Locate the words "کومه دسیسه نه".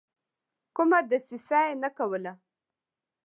0.75-1.89